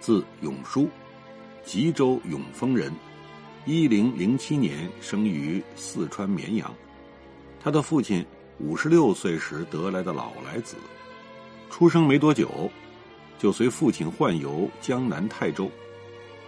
[0.00, 0.88] 字永叔，
[1.64, 2.92] 吉州永丰人，
[3.64, 6.72] 一零零七年生于四川绵阳。
[7.60, 8.24] 他的父亲。
[8.58, 10.76] 五十六岁时得来的老来子，
[11.68, 12.70] 出生没多久，
[13.38, 15.70] 就随父亲宦游江南泰州。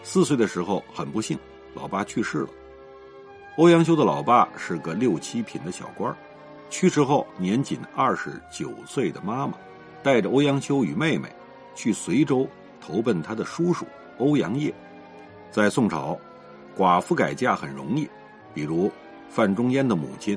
[0.02, 1.38] 四岁的时候，很不幸，
[1.74, 2.48] 老爸去世了。
[3.58, 6.16] 欧阳修的老爸是个六七品的小官
[6.70, 9.52] 去世后年仅二十九岁的妈妈，
[10.02, 11.28] 带着欧阳修与妹妹
[11.74, 12.48] 去随州
[12.80, 13.86] 投奔他的叔叔
[14.18, 14.72] 欧阳业。
[15.50, 16.18] 在宋朝，
[16.76, 18.08] 寡妇改嫁很容易，
[18.52, 18.90] 比如
[19.28, 20.36] 范仲淹的母亲。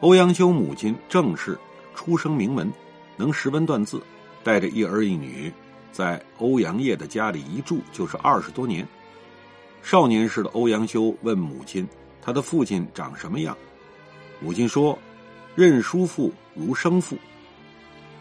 [0.00, 1.58] 欧阳修母亲郑氏
[1.94, 2.72] 出生名门，
[3.16, 4.02] 能识文断字，
[4.42, 5.52] 带着一儿一女，
[5.92, 8.86] 在欧阳业的家里一住就是二十多年。
[9.82, 11.88] 少年时的欧阳修问母亲
[12.20, 13.56] ：“他的父亲长什么样？”
[14.40, 14.98] 母亲说
[15.54, 17.16] ：“认叔父如生父。”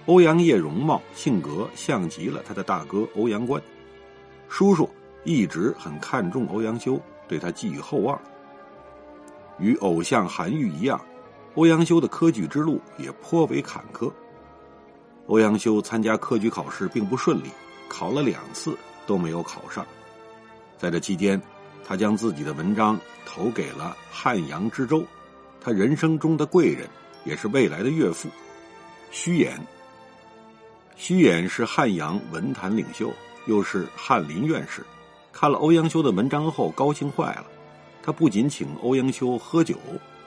[0.06, 3.62] 欧阳业容貌性格像极了他的大哥欧阳关。
[4.48, 4.90] 叔叔
[5.24, 8.20] 一直很看重欧阳修，对他寄予厚望。
[9.60, 11.00] 与偶像韩愈一样。
[11.56, 14.10] 欧阳修的科举之路也颇为坎坷。
[15.28, 17.50] 欧阳修参加科举考试并不顺利，
[17.90, 19.86] 考了两次都没有考上。
[20.78, 21.42] 在这期间，
[21.84, 25.04] 他将自己的文章投给了汉阳知州，
[25.60, 26.88] 他人生中的贵人，
[27.26, 28.30] 也是未来的岳父
[29.12, 29.52] 虚衍。
[31.02, 33.10] 虚衍是汉阳文坛领袖，
[33.46, 34.86] 又是翰林院士，
[35.32, 37.46] 看了欧阳修的文章后高兴坏了。
[38.04, 39.78] 他不仅请欧阳修喝酒，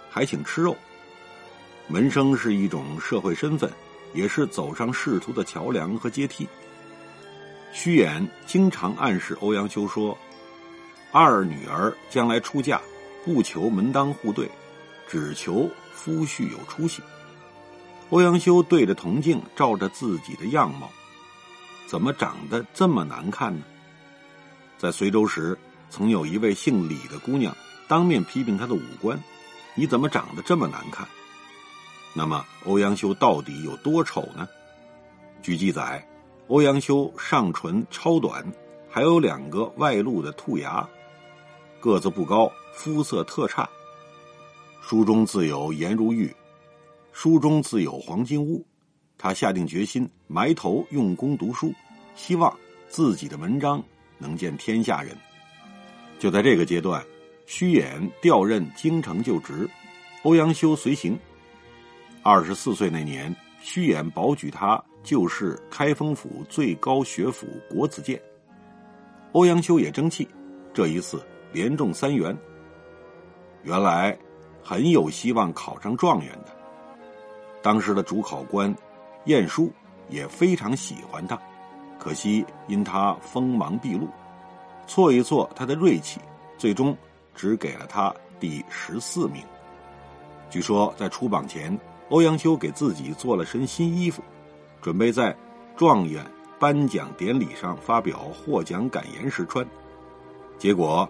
[0.08, 0.74] 还请吃肉。
[1.88, 3.70] 门生是一种社会身份，
[4.14, 6.48] 也是走上仕途的桥梁和阶梯。
[7.70, 10.16] 虚衍经常暗示欧阳修说
[11.12, 12.80] ：“二女儿将来出嫁，
[13.26, 14.50] 不求门当户对，
[15.06, 17.02] 只求夫婿有出息。”
[18.12, 20.90] 欧阳修对着铜镜照着自己的样貌，
[21.86, 23.64] 怎么长得这么难看呢？
[24.76, 25.58] 在随州时，
[25.88, 27.56] 曾有一位姓李的姑娘
[27.88, 29.18] 当面批评他的五官
[29.74, 31.08] ：“你怎么长得这么难看？”
[32.12, 34.46] 那么欧阳修到底有多丑呢？
[35.40, 36.06] 据记载，
[36.48, 38.44] 欧阳修上唇超短，
[38.90, 40.86] 还有两个外露的兔牙，
[41.80, 43.66] 个子不高，肤色特差。
[44.82, 46.30] 书中自有颜如玉，
[47.12, 48.64] 书中自有黄金屋。
[49.16, 51.72] 他下定决心埋头用功读书，
[52.16, 52.52] 希望
[52.88, 53.80] 自己的文章
[54.18, 55.16] 能见天下人。
[56.18, 57.04] 就在这个阶段，
[57.46, 59.68] 虚衍调任京城就职，
[60.22, 61.16] 欧阳修随行。
[62.22, 68.20] 二十四岁那年，虚衍保举他就是开封府最高学府国子监。
[69.32, 70.28] 欧阳修也争气，
[70.74, 72.36] 这一次连中三元。
[73.62, 74.18] 原来
[74.62, 76.61] 很有希望考上状元的。
[77.62, 78.74] 当时的主考官
[79.26, 79.70] 晏殊
[80.08, 81.40] 也非常喜欢他，
[81.98, 84.08] 可惜因他锋芒毕露，
[84.86, 86.20] 挫一挫他的锐气，
[86.58, 86.96] 最终
[87.34, 89.42] 只给了他第十四名。
[90.50, 91.78] 据说在出榜前。
[92.08, 94.22] 欧阳修给自己做了身新衣服，
[94.82, 95.34] 准备在
[95.78, 96.22] 状元
[96.58, 99.66] 颁奖典礼上发表获奖感言时穿。
[100.58, 101.08] 结果，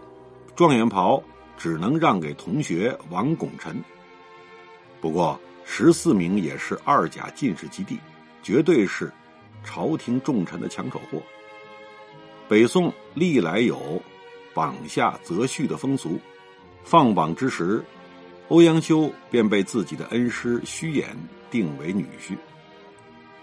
[0.55, 1.21] 状元袍
[1.59, 3.83] 只能让给同学王拱辰。
[5.01, 7.99] 不过，十四名也是二甲进士及第，
[8.43, 9.13] 绝对是
[9.65, 11.23] 朝廷重臣的抢手货。
[12.49, 14.03] 北宋历来有
[14.53, 16.19] 榜下择婿的风俗，
[16.85, 17.83] 放榜之时。
[18.49, 21.07] 欧阳修便被自己的恩师虚衍
[21.51, 22.37] 定为女婿。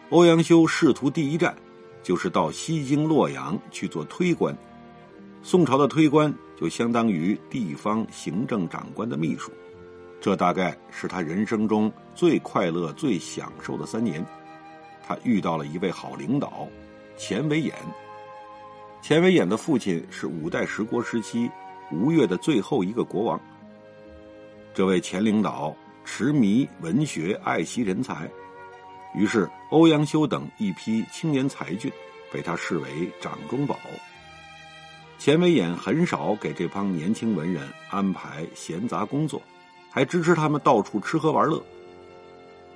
[0.10, 1.56] 欧阳修仕途第一站，
[2.04, 4.56] 就是到西京洛阳去做推官。
[5.42, 9.52] 宋朝的推官就相当于地方行政长官的秘书，
[10.22, 14.26] 这大概是他人生中最快乐、最享受的三年。
[15.02, 16.68] 他遇到了一位好领导，
[17.18, 17.74] 钱维演。
[19.02, 21.50] 钱维演的父亲是五代十国时期
[21.92, 23.40] 吴越的最后一个国王。
[24.74, 28.30] 这位前领导痴迷文学，爱惜人才，
[29.16, 31.92] 于是欧阳修等一批青年才俊
[32.32, 33.80] 被他视为掌中宝。
[35.18, 39.42] 钱维演很少给这帮年轻文人安排闲杂工作，
[39.90, 41.62] 还支持他们到处吃喝玩乐。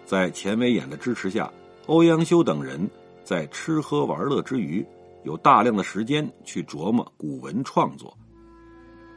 [0.06, 1.52] 在钱维演的支持下，
[1.86, 2.90] 欧阳修等人
[3.24, 4.86] 在吃喝玩乐之余，
[5.24, 8.16] 有大量的时间去琢磨古文创作。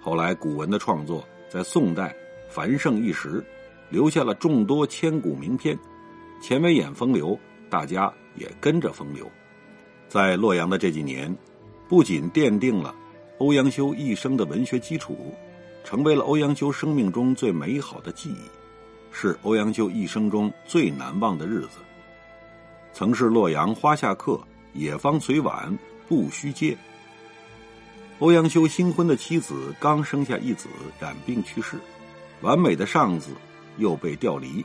[0.01, 2.15] 后来，古文的创作在宋代
[2.49, 3.45] 繁盛一时，
[3.91, 5.77] 留下了众多千古名篇。
[6.41, 7.37] 钱维演风流，
[7.69, 9.29] 大家也跟着风流。
[10.07, 11.35] 在洛阳的这几年，
[11.89, 12.95] 不仅奠定了
[13.39, 15.35] 欧阳修一生的文学基础，
[15.87, 18.51] 成为了欧阳修生命中最美好的记忆，
[19.13, 21.79] 是欧阳修一生中最难忘的日子。
[22.93, 24.41] 曾是洛阳花下客，
[24.73, 25.73] 野芳随晚
[26.09, 26.77] 不须嗟。
[28.19, 30.69] 欧阳修新婚的妻子刚生下一子，
[30.99, 31.77] 染病去世，
[32.41, 33.31] 完美的上司
[33.79, 34.65] 又被调离，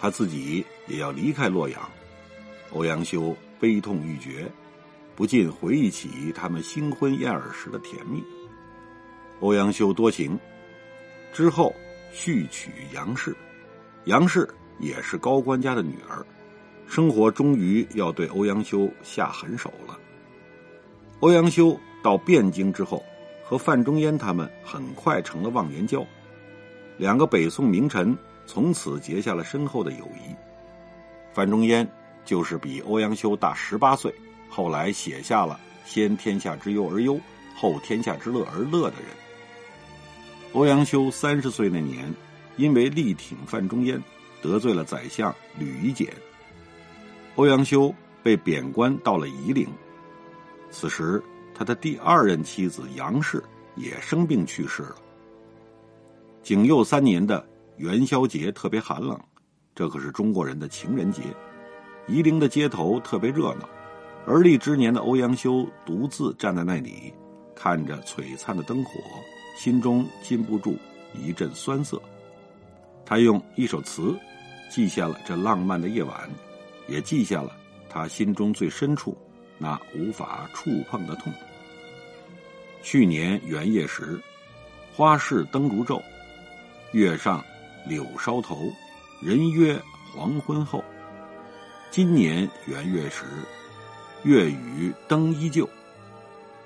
[0.00, 1.80] 他自己也要离开洛阳。
[2.72, 4.50] 欧阳修悲痛欲绝，
[5.14, 8.20] 不禁回忆起他们新婚燕尔时的甜蜜。
[9.40, 10.38] 欧阳修多情，
[11.32, 11.74] 之后
[12.12, 13.34] 续娶杨氏，
[14.04, 14.48] 杨氏
[14.78, 16.24] 也是高官家的女儿，
[16.86, 19.98] 生活终于要对欧阳修下狠手了。
[21.20, 23.04] 欧阳修到汴京之后，
[23.42, 26.06] 和范仲淹他们很快成了忘年交，
[26.96, 28.16] 两个北宋名臣
[28.46, 30.34] 从此结下了深厚的友谊。
[31.32, 31.86] 范仲淹。
[32.22, 34.14] 就是比欧阳修大十八岁，
[34.48, 37.18] 后来写下了“先天下之忧而忧，
[37.56, 39.08] 后天下之乐而乐”的人。
[40.52, 42.12] 欧阳修三十岁那年，
[42.56, 44.02] 因为力挺范仲淹，
[44.42, 46.12] 得罪了宰相吕夷简，
[47.36, 49.68] 欧阳修被贬官到了夷陵。
[50.70, 51.22] 此时，
[51.54, 53.42] 他的第二任妻子杨氏
[53.76, 54.96] 也生病去世了。
[56.42, 59.16] 景佑三年的元宵节特别寒冷，
[59.72, 61.22] 这可是中国人的情人节。
[62.08, 63.68] 夷陵的街头特别热闹，
[64.26, 67.14] 而立之年的欧阳修独自站在那里，
[67.54, 68.90] 看着璀璨的灯火，
[69.56, 70.76] 心中禁不住
[71.14, 72.00] 一阵酸涩。
[73.04, 74.18] 他用一首词，
[74.70, 76.30] 记下了这浪漫的夜晚，
[76.88, 77.56] 也记下了
[77.88, 79.16] 他心中最深处
[79.58, 81.32] 那无法触碰的痛。
[82.82, 84.20] 去年元夜时，
[84.96, 86.00] 花市灯如昼，
[86.92, 87.44] 月上
[87.86, 88.72] 柳梢头，
[89.20, 89.78] 人约
[90.14, 90.82] 黄昏后。
[91.90, 93.24] 今年元月时，
[94.22, 95.68] 月与灯依旧，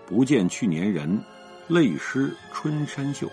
[0.07, 1.19] 不见去年人，
[1.69, 3.31] 泪湿春衫袖。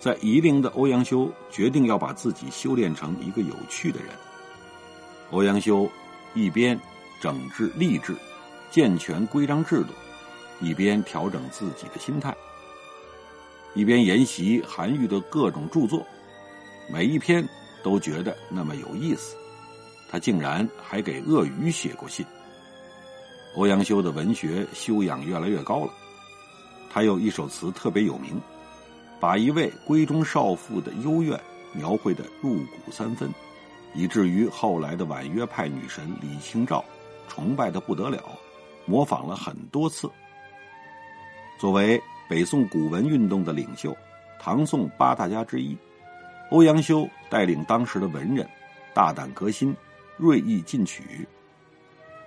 [0.00, 4.10] 在夷陵的欧阳修决定要把自己修炼成一个有趣的人。
[5.30, 5.90] 欧阳修
[6.34, 6.78] 一边
[7.20, 8.14] 整治吏治，
[8.70, 9.88] 健全规章制度，
[10.60, 12.36] 一边调整自己的心态，
[13.74, 16.06] 一边研习韩愈的各种著作，
[16.92, 17.46] 每一篇
[17.82, 19.34] 都觉得那么有意思。
[20.10, 22.24] 他竟然还给鳄鱼写过信。
[23.56, 25.92] 欧阳修的文学修养越来越高了，
[26.94, 28.40] 他有一首词特别有名，
[29.18, 31.36] 把一位闺中少妇的幽怨
[31.72, 33.28] 描绘的入骨三分，
[33.94, 36.84] 以至于后来的婉约派女神李清照
[37.26, 38.22] 崇拜的不得了，
[38.86, 40.08] 模仿了很多次。
[41.58, 43.92] 作为北宋古文运动的领袖，
[44.38, 45.76] 唐宋八大家之一，
[46.52, 48.48] 欧阳修带领当时的文人
[48.94, 49.74] 大胆革新。
[50.16, 51.26] 锐意进取，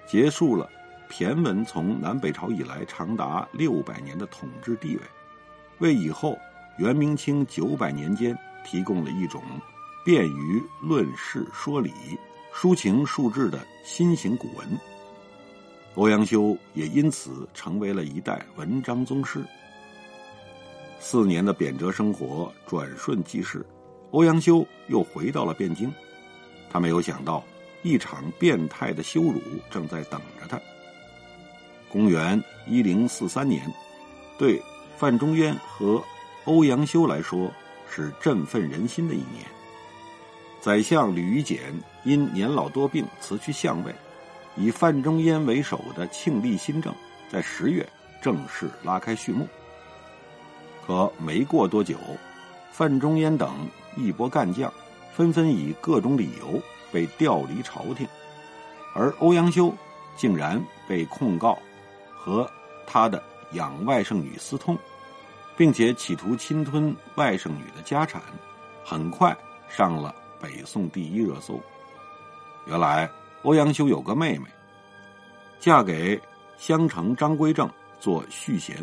[0.05, 0.69] 结束了
[1.09, 5.01] 骈文从南北朝以来长达六百年的统治地位，
[5.79, 6.37] 为以后
[6.77, 9.41] 元明清九百年间提供了一种
[10.05, 11.91] 便于论事说理、
[12.53, 14.67] 抒情述志的新型古文。
[15.95, 19.43] 欧阳修也因此成为了一代文章宗师。
[20.99, 23.65] 四年的贬谪生活转瞬即逝，
[24.11, 25.91] 欧阳修又回到了汴京，
[26.69, 27.43] 他没有想到。
[27.83, 29.39] 一场变态的羞辱
[29.69, 30.59] 正在等着他。
[31.91, 33.61] 公元一零四三年，
[34.37, 34.61] 对
[34.97, 36.03] 范仲淹和
[36.45, 37.51] 欧阳修来说
[37.89, 39.45] 是振奋人心的一年。
[40.61, 41.59] 宰相吕夷简
[42.03, 43.93] 因年老多病辞去相位，
[44.55, 46.93] 以范仲淹为首的庆历新政
[47.29, 47.87] 在十月
[48.21, 49.47] 正式拉开序幕。
[50.85, 51.97] 可没过多久，
[52.71, 53.49] 范仲淹等
[53.95, 54.71] 一波干将
[55.13, 56.61] 纷纷以各种理由。
[56.89, 58.07] 被调离朝廷，
[58.95, 59.73] 而欧阳修
[60.15, 61.59] 竟然被控告
[62.27, 62.45] 和
[62.85, 64.77] 他的养外甥女私通，
[65.55, 68.21] 并且企图侵吞外甥女的家产，
[68.83, 69.33] 很快
[69.69, 71.57] 上了北宋第一热搜。
[72.65, 73.09] 原来
[73.43, 74.45] 欧阳修有个妹妹，
[75.57, 76.21] 嫁给
[76.57, 78.75] 襄城张归正做续弦，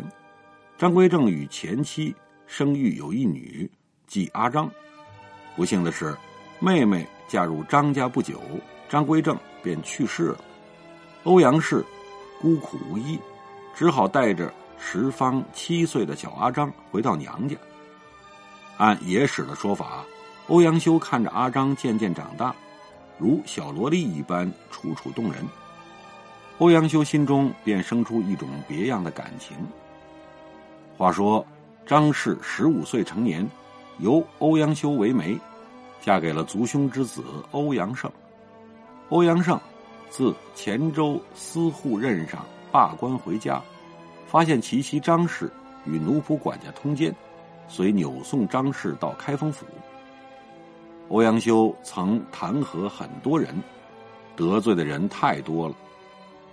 [0.75, 2.15] 张归正与前妻
[2.47, 3.69] 生育有一女，
[4.07, 4.67] 即阿张。
[5.55, 6.17] 不幸的是，
[6.59, 7.07] 妹妹。
[7.27, 8.39] 嫁入张家不久，
[8.87, 10.37] 张归正便去世了。
[11.23, 11.83] 欧阳氏
[12.39, 13.19] 孤苦无依，
[13.75, 17.55] 只好带着十方七岁的小阿张回到娘家。
[18.77, 20.05] 按野史的说法，
[20.47, 22.55] 欧阳修看着阿张渐渐长大，
[23.17, 25.43] 如小萝莉一般楚楚动人。
[26.59, 29.57] 欧阳修心中便生出一种别样的感情。
[30.97, 31.45] 话说，
[31.85, 33.45] 张氏十五岁成年，
[33.99, 35.37] 由欧阳修为媒，
[36.01, 38.09] 嫁给了族兄之子欧阳胜。
[39.09, 39.59] 欧阳胜
[40.09, 43.63] 自黔州司户任上罢官回家，
[44.27, 45.49] 发现其妻张氏
[45.85, 47.15] 与奴仆管家通奸，
[47.69, 49.65] 遂扭送张氏到开封府。
[51.07, 53.55] 欧阳修曾弹劾很多人，
[54.35, 55.75] 得罪的人太多了。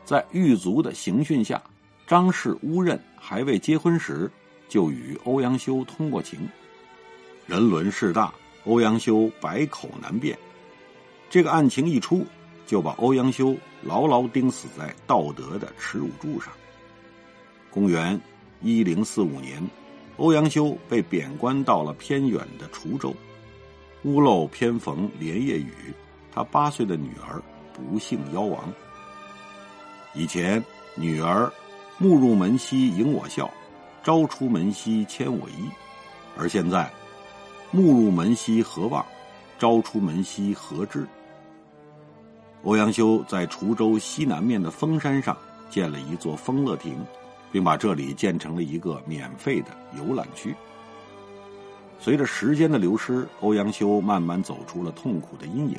[0.04, 1.60] 在狱卒的刑讯下，
[2.06, 4.30] 张氏误认还未结婚时，
[4.68, 6.48] 就与欧阳修通过情。
[7.48, 8.32] 人伦事大，
[8.64, 10.38] 欧阳修百口难辩。
[11.28, 12.24] 这个案情一出，
[12.64, 16.52] 就把欧阳修牢牢钉死在道德的耻辱柱上。
[17.70, 18.20] 公元
[18.60, 19.62] 一零四五年，
[20.16, 23.14] 欧阳修被贬官到了偏远的滁州。
[24.04, 25.72] 屋漏偏逢连夜雨，
[26.32, 27.40] 他八岁的女儿
[27.72, 28.72] 不幸夭亡。
[30.14, 30.62] 以前
[30.94, 31.50] 女儿
[31.98, 33.50] 暮入门兮迎我笑，
[34.02, 35.68] 朝出门兮牵我衣，
[36.36, 36.90] 而现在
[37.70, 39.04] 暮入门兮何望，
[39.58, 41.06] 朝出门兮何知。
[42.64, 45.36] 欧阳修在滁州西南面的峰山上
[45.68, 46.96] 建了一座丰乐亭，
[47.50, 50.54] 并把这里建成了一个免费的游览区。
[51.98, 55.76] 随着时间的流失，欧阳修慢慢走出了痛苦的阴影。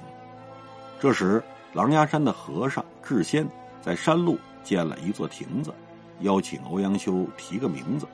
[0.99, 1.41] 这时，
[1.73, 3.47] 狼牙山的和尚智仙
[3.81, 5.73] 在山路建了一座亭子，
[6.21, 8.05] 邀请欧阳修提个名字。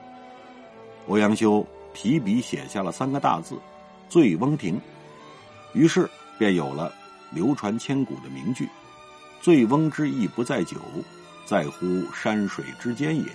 [1.08, 3.60] 欧阳修提笔写下了三个大字
[4.10, 4.80] “醉翁亭”，
[5.74, 6.94] 于是便有了
[7.32, 8.68] 流传千古的名句
[9.42, 10.78] ：“醉翁之意不在酒，
[11.46, 13.26] 在乎山水之间也。”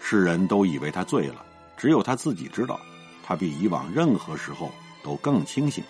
[0.00, 1.44] 世人都以为他醉了，
[1.76, 2.78] 只有他自己知道。
[3.26, 4.70] 他比以往任何时候
[5.02, 5.82] 都更清醒。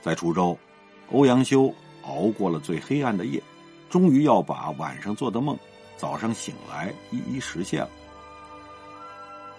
[0.00, 0.58] 在滁州，
[1.10, 1.70] 欧阳修
[2.04, 3.42] 熬过了最黑暗的夜，
[3.90, 5.58] 终于要把晚上做的梦，
[5.98, 7.90] 早上醒来一一实现了。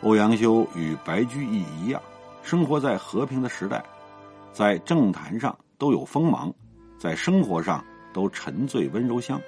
[0.02, 2.02] 欧阳修与白居易一样，
[2.42, 3.84] 生活在和平的时代，
[4.52, 6.54] 在政坛上都有锋芒，
[6.98, 9.40] 在生活上都沉醉温柔乡。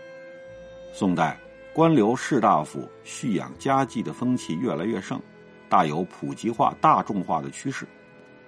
[0.93, 1.39] 宋代
[1.73, 5.19] 官僚士大夫蓄养家计的风气越来越盛。
[5.67, 7.85] 大有普及化、大众化的趋势。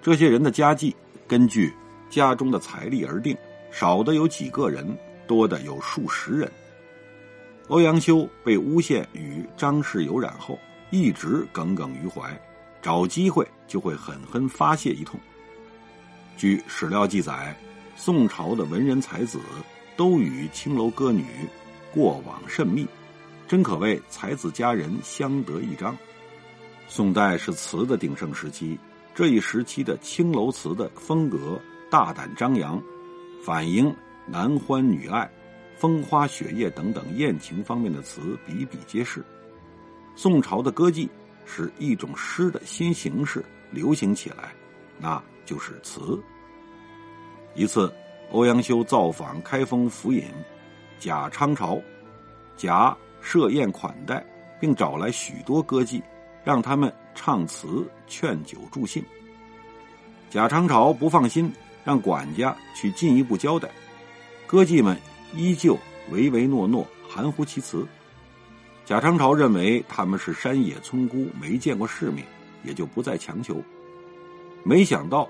[0.00, 0.94] 这些人的家计
[1.28, 1.72] 根据
[2.10, 3.36] 家中的财力而定，
[3.70, 4.84] 少的有几个人，
[5.24, 6.50] 多的有数十人。
[7.68, 10.58] 欧阳修被诬陷与张氏有染后，
[10.90, 12.36] 一直耿耿于怀，
[12.82, 15.18] 找机会就会狠狠发泄一通。
[16.36, 17.56] 据史料记载，
[17.94, 19.38] 宋朝的文人才子
[19.96, 21.24] 都与青楼歌女
[21.92, 22.86] 过往甚密，
[23.46, 25.96] 真可谓才子佳人相得益彰。
[26.88, 28.78] 宋代是词的鼎盛时期，
[29.14, 32.82] 这一时期的青楼词的风格大胆张扬，
[33.44, 33.94] 反映
[34.26, 35.30] 男欢女爱、
[35.76, 39.24] 风花雪月等等艳情方面的词比比皆是。
[40.16, 41.08] 宋朝的歌妓
[41.44, 44.54] 使一种诗的新形式流行起来，
[44.98, 46.18] 那就是词。
[47.54, 47.92] 一次，
[48.30, 50.24] 欧阳修造访开封府尹
[50.98, 51.80] 贾昌朝，
[52.56, 54.24] 贾设宴款待，
[54.60, 56.02] 并找来许多歌妓。
[56.44, 59.00] 让他们唱词劝酒助兴。
[60.28, 61.52] 贾昌朝不放心，
[61.84, 63.70] 让管家去进一步交代。
[64.44, 64.98] 歌妓们
[65.36, 65.78] 依旧
[66.10, 67.86] 唯唯诺诺，含糊其辞。
[68.84, 72.26] 贾昌朝认为他们是山野村姑，没见过世面，
[72.64, 73.62] 也就不再强求。
[74.64, 75.28] 没想到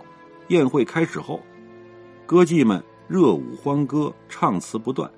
[0.49, 1.43] 宴会开始后，
[2.33, 5.13] 歌妓们热舞欢歌，唱词不断。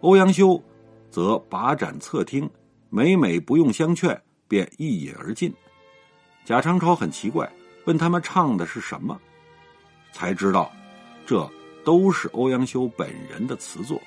[0.00, 0.60] 欧阳修
[1.08, 2.50] 则把盏侧听，
[2.88, 4.20] 每每不用相劝。
[4.48, 5.54] 便一饮而尽。
[6.44, 7.48] 贾昌超很奇怪，
[7.84, 9.16] 问他们唱的是什么，
[10.10, 10.72] 才知道，
[11.24, 11.48] 这
[11.84, 14.02] 都是欧阳修本人的词作。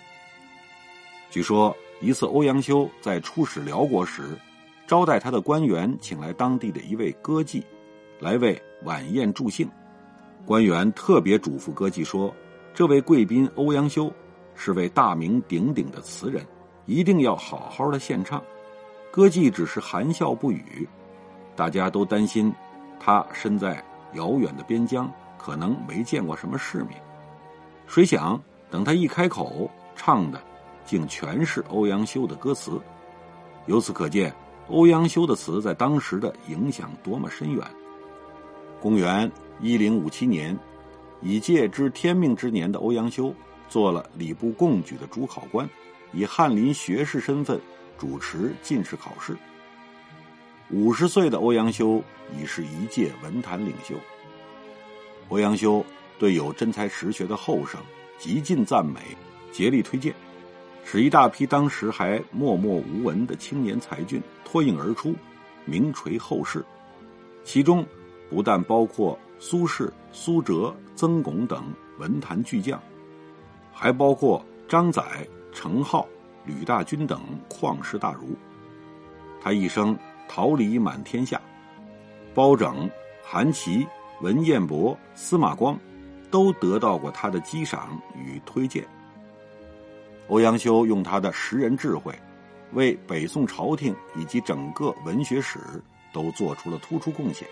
[1.30, 4.38] 据说一次，欧阳修在出使辽国时，
[4.86, 7.64] 招待他的官员请来当地的一位歌妓，
[8.20, 9.66] 来为晚宴助兴。
[10.46, 12.34] 官员特别嘱咐歌妓说
[12.74, 14.12] ：“这位贵宾欧阳修
[14.56, 16.46] 是位大名鼎鼎的词人，
[16.86, 18.44] 一定要好好的献唱。”
[19.10, 20.88] 歌妓只是含笑不语，
[21.56, 22.54] 大家都担心
[23.00, 23.84] 他身在
[24.14, 27.02] 遥远的边疆，可能没见过什么世面。
[27.88, 30.42] 谁想等他一开口，唱的
[30.84, 32.82] 竟全是欧阳修的歌词。
[33.68, 34.34] 由此可见，
[34.68, 37.66] 欧阳修的词在当时的影响多么深远。
[38.82, 39.32] 公元
[39.64, 40.56] 一零五七年，
[41.22, 43.34] 已届知天命之年的欧阳修
[43.70, 45.68] 做了礼部贡举的主考官，
[46.12, 47.60] 以翰林学士身份。
[47.96, 49.38] 主持进士考试。
[50.72, 52.04] 五十岁的欧阳修
[52.38, 53.96] 已是一届文坛领袖。
[55.30, 55.86] 欧阳修
[56.20, 57.80] 对有真才实学的后生
[58.18, 59.00] 极尽赞美，
[59.54, 60.14] 竭力推荐。
[60.84, 65.16] 使一大批当时还默默无闻的青年才俊脱颖而出，
[65.64, 66.66] 名垂后世。
[67.46, 67.86] 其中
[68.30, 71.66] 不但包括苏轼、苏辙、曾巩等
[72.00, 72.82] 文坛巨匠，
[73.74, 76.08] 还包括张载、程颢、
[76.46, 77.20] 吕大军等
[77.50, 78.38] 旷世大儒。
[79.42, 81.42] 他一生桃李满天下，
[82.34, 82.90] 包拯、
[83.22, 83.86] 韩琦、
[84.22, 85.78] 文彦博、司马光，
[86.32, 88.88] 都得到过他的激赏与推荐。
[90.30, 92.18] 欧阳修用他的识人智慧，
[92.72, 95.60] 为北宋朝廷以及整个文学史
[96.14, 97.46] 都做出了突出贡献。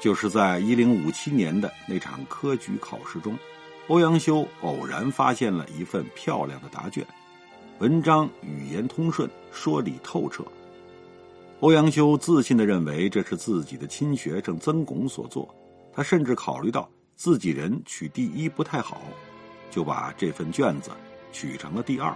[0.00, 3.36] 就是在一零五七年的那场科举考试中，
[3.88, 7.06] 欧阳修偶然发现了一份漂亮的答卷，
[7.78, 10.44] 文章语言通顺，说理透彻。
[11.60, 15.52] 欧阳修自信的认为这是自己的亲学生曾巩所作，
[15.92, 19.02] 他甚至考虑到自己人取第一不太好，
[19.70, 20.90] 就把这份卷子。
[21.30, 22.12] 取成了第二，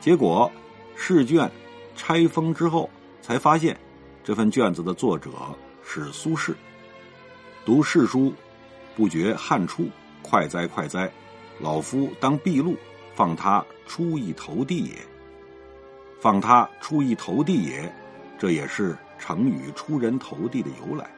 [0.00, 0.50] 结果
[0.94, 1.50] 试卷
[1.96, 2.88] 拆封之后，
[3.20, 3.76] 才发现
[4.22, 5.30] 这份卷子的作者
[5.84, 6.54] 是苏轼。
[7.70, 8.34] 读世书，
[8.96, 9.88] 不觉汗出，
[10.22, 11.08] 快哉快哉！
[11.60, 12.76] 老夫当毕露，
[13.14, 14.96] 放他出一头地也。
[16.20, 17.94] 放他出一头地也，
[18.36, 21.08] 这也是成语“出人头地”的由来。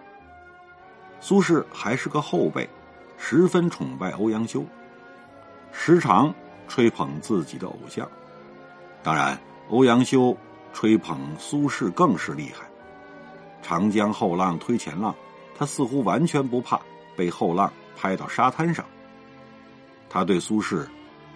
[1.21, 2.69] 苏轼还是个后辈，
[3.17, 4.63] 十分崇拜欧阳修，
[5.73, 6.35] 时常。
[6.69, 8.07] 吹捧自己的偶像，
[9.03, 9.41] 当然，
[9.71, 10.37] 欧阳修
[10.75, 12.67] 吹捧苏轼更是厉害。
[13.63, 15.15] 长江后浪推前浪，
[15.57, 16.81] 他似乎完全不怕
[17.17, 18.85] 被后浪拍到沙滩上。
[20.09, 20.87] 他对苏轼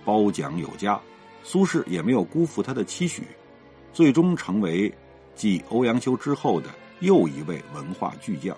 [0.04, 1.00] 褒奖有加，
[1.42, 3.22] 苏轼也没有辜负他的期许，
[3.92, 4.92] 最终成为
[5.34, 6.70] 继欧阳修之后的
[7.00, 8.56] 又一位文化巨匠。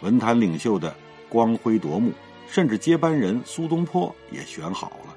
[0.00, 0.94] 文坛领袖的
[1.28, 2.12] 光辉夺目，
[2.46, 5.16] 甚至接班人苏东坡也选好了。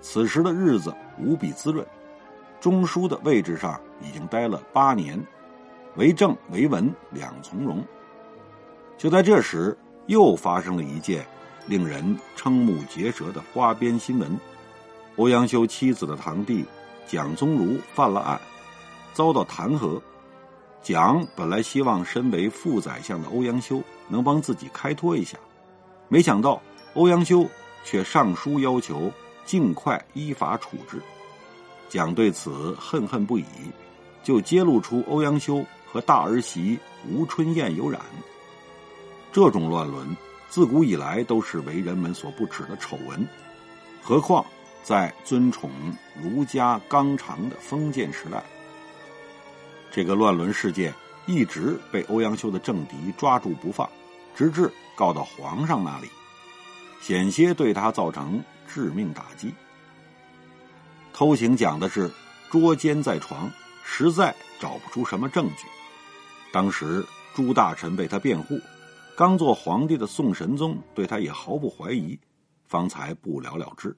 [0.00, 1.84] 此时的日子无比滋润，
[2.60, 5.18] 中书的位置上已经待了八年，
[5.96, 7.84] 为政为文两从容。
[8.98, 11.26] 就在这时，又发生了一件
[11.66, 14.38] 令人瞠目结舌的花边新闻：
[15.16, 16.64] 欧阳修妻子的堂弟
[17.06, 18.40] 蒋宗儒犯了案，
[19.12, 20.00] 遭到弹劾。
[20.82, 25.36] 蒋本来希望身为副宰相的欧阳修能帮自己开脱一下，
[26.08, 26.62] 没想到
[26.94, 27.46] 欧阳修
[27.84, 29.12] 却上书要求。
[29.46, 31.00] 尽快依法处置。
[31.88, 33.44] 蒋对此恨恨不已，
[34.20, 36.76] 就揭露出欧阳修和大儿媳
[37.08, 38.00] 吴春燕有染。
[39.36, 40.16] 这种乱伦
[40.48, 43.28] 自古以来都是为人们所不齿的丑闻，
[44.02, 44.42] 何况
[44.82, 45.70] 在尊崇
[46.18, 48.42] 儒家纲常的封建时代，
[49.90, 50.90] 这个乱伦事件
[51.26, 53.86] 一直被欧阳修的政敌抓住不放，
[54.34, 56.08] 直至告到皇上那里，
[57.02, 58.42] 险些对他造成。
[58.66, 59.52] 致命打击。
[61.12, 62.10] 偷情讲的是
[62.50, 63.52] 捉奸在床，
[63.84, 65.66] 实在找不出什么证据。
[66.50, 68.58] 当时朱大臣为他辩护，
[69.16, 72.18] 刚做皇帝的宋神宗对他也毫不怀疑，
[72.66, 73.96] 方才不了了之。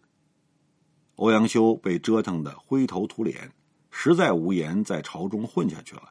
[1.17, 3.51] 欧阳修被折腾得灰头土脸，
[3.91, 6.05] 实在无颜在朝中混下去了，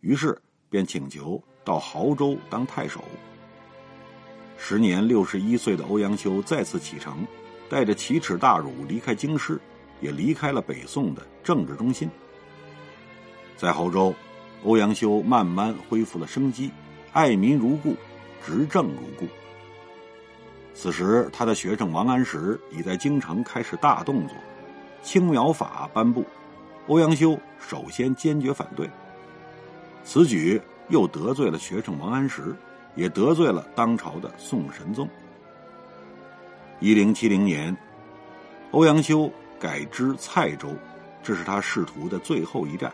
[0.00, 0.40] 于是
[0.70, 3.04] 便请求到亳州当太守。
[4.56, 7.26] 时年六十一岁的欧阳修再次启程。
[7.68, 9.60] 带着奇耻大辱离开京师，
[10.00, 12.08] 也离开了北宋的政治中心。
[13.56, 14.14] 在亳州，
[14.62, 16.70] 欧阳修慢慢恢复了生机，
[17.12, 17.96] 爱民如故，
[18.46, 19.26] 执政如故。
[20.72, 24.36] 此时，他的学生王安石已在京城开始大动作，
[25.02, 26.24] 青苗法颁布，
[26.86, 28.88] 欧阳修首先坚决反对。
[30.04, 32.54] 此举又得罪了学生王安石，
[32.94, 35.08] 也得罪了当朝的宋神宗。
[36.78, 37.76] 一零七零年，
[38.70, 39.28] 欧阳修
[39.58, 40.68] 改知蔡州，
[41.20, 42.92] 这是他仕途的最后一站。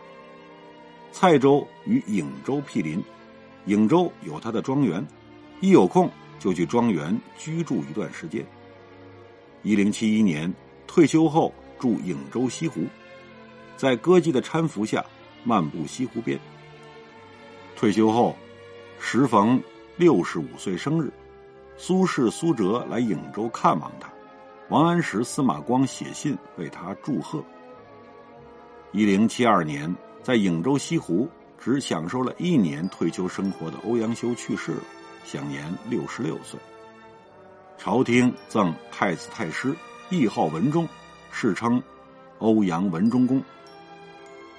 [1.10, 3.04] 蔡州与颍州毗邻，
[3.66, 5.06] 颍州有他的庄园，
[5.62, 8.44] 一有空就去庄园居住一段时间。
[9.62, 10.52] 一零七一年
[10.88, 12.80] 退休后住颍州西湖，
[13.76, 15.04] 在歌姬的搀扶下
[15.44, 16.36] 漫步西湖边。
[17.76, 18.36] 退休后，
[18.98, 19.62] 时逢
[19.96, 21.12] 六十五岁生日。
[21.76, 24.12] 苏轼、苏辙来颍州看望他，
[24.68, 27.40] 王安石、司马光写信为他祝贺。
[28.90, 29.94] 一零七二年，
[30.24, 34.82] 在颍州西湖只享受了一年退休生活的欧阳修去世了，
[35.24, 36.58] 享年六十六岁。
[37.78, 39.74] 朝廷赠太子太师，
[40.10, 40.88] 谥号文忠，
[41.30, 41.82] 世称
[42.38, 43.42] 欧阳文忠公。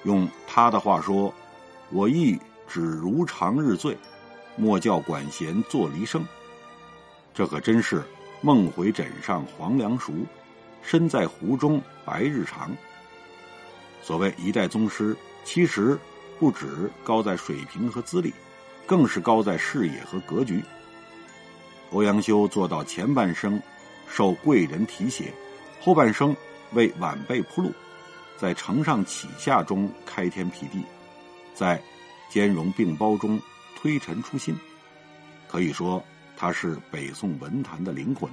[0.04, 1.32] 用他的话说
[1.90, 3.96] ：“我亦只如常日醉，
[4.56, 6.24] 莫教管弦作离声。”
[7.32, 8.02] 这可真是
[8.42, 10.12] 梦回枕上黄粱熟，
[10.82, 12.70] 身在湖中白日长。
[14.02, 15.98] 所谓一代宗师，其实
[16.38, 18.34] 不止高在水平和资历，
[18.86, 20.62] 更是高在视野和格局。
[21.90, 23.60] 欧阳修做到前半生
[24.08, 25.32] 受贵人提携，
[25.80, 26.34] 后半生
[26.72, 27.72] 为晚辈铺路，
[28.36, 30.84] 在承上启下中开天辟地，
[31.54, 31.80] 在
[32.28, 33.40] 兼容并包中
[33.76, 34.56] 推陈出新，
[35.48, 36.02] 可以说
[36.36, 38.30] 他是北宋文坛的灵魂。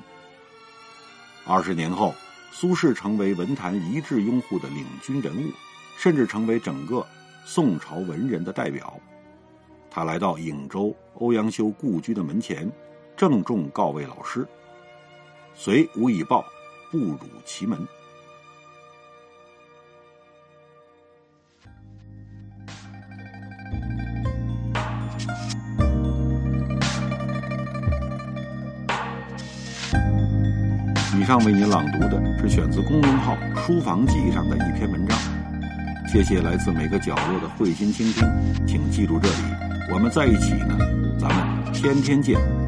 [1.45, 2.13] 二十年后。
[2.53, 5.49] 苏轼成为文坛一致拥护的领军人物，
[5.97, 7.07] 甚至成为整个
[7.45, 8.99] 宋朝文人的代表。
[9.93, 12.71] 他来到颍州欧阳修故居的门前，
[13.17, 14.47] 郑重告慰老师
[15.53, 16.45] ：“虽无以报，
[16.89, 17.77] 不辱其门。”
[31.19, 35.17] 以上为您朗读的是选自公众号“书房记”上的一篇文章。
[36.07, 38.25] 谢谢来自每个角落的慧心倾听，
[38.65, 39.35] 请记住这里，
[39.93, 40.77] 我们在一起呢，
[41.19, 42.60] 咱们天天见。